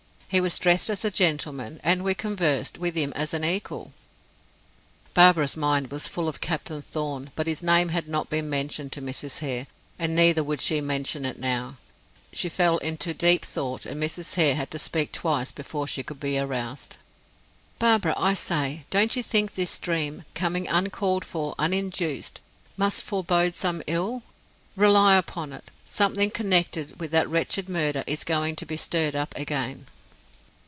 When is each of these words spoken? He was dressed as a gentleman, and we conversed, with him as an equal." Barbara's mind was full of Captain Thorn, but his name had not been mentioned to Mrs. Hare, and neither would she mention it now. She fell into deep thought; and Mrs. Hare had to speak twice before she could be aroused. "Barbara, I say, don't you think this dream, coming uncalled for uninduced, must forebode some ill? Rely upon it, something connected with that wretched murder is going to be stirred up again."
He 0.33 0.39
was 0.39 0.57
dressed 0.57 0.89
as 0.89 1.03
a 1.03 1.11
gentleman, 1.11 1.81
and 1.83 2.05
we 2.05 2.13
conversed, 2.15 2.77
with 2.77 2.95
him 2.95 3.11
as 3.17 3.33
an 3.33 3.43
equal." 3.43 3.91
Barbara's 5.13 5.57
mind 5.57 5.91
was 5.91 6.07
full 6.07 6.29
of 6.29 6.39
Captain 6.39 6.81
Thorn, 6.81 7.31
but 7.35 7.47
his 7.47 7.61
name 7.61 7.89
had 7.89 8.07
not 8.07 8.29
been 8.29 8.49
mentioned 8.49 8.93
to 8.93 9.01
Mrs. 9.01 9.39
Hare, 9.39 9.67
and 9.99 10.15
neither 10.15 10.41
would 10.41 10.61
she 10.61 10.79
mention 10.79 11.25
it 11.25 11.37
now. 11.37 11.79
She 12.31 12.47
fell 12.47 12.77
into 12.77 13.13
deep 13.13 13.43
thought; 13.43 13.85
and 13.85 14.01
Mrs. 14.01 14.35
Hare 14.35 14.55
had 14.55 14.71
to 14.71 14.79
speak 14.79 15.11
twice 15.11 15.51
before 15.51 15.85
she 15.85 16.01
could 16.01 16.21
be 16.21 16.39
aroused. 16.39 16.95
"Barbara, 17.77 18.13
I 18.15 18.33
say, 18.33 18.85
don't 18.89 19.17
you 19.17 19.23
think 19.23 19.55
this 19.55 19.79
dream, 19.79 20.23
coming 20.33 20.65
uncalled 20.65 21.25
for 21.25 21.55
uninduced, 21.59 22.39
must 22.77 23.03
forebode 23.03 23.53
some 23.53 23.83
ill? 23.85 24.23
Rely 24.77 25.17
upon 25.17 25.51
it, 25.51 25.71
something 25.83 26.31
connected 26.31 27.01
with 27.01 27.11
that 27.11 27.27
wretched 27.29 27.67
murder 27.67 28.05
is 28.07 28.23
going 28.23 28.55
to 28.55 28.65
be 28.65 28.77
stirred 28.77 29.13
up 29.13 29.33
again." 29.35 29.87